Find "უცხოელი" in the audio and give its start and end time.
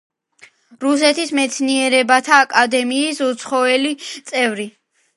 3.31-3.97